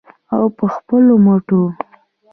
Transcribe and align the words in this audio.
او 0.35 0.43
په 0.57 0.65
خپلو 0.75 1.13
مټو. 1.25 1.61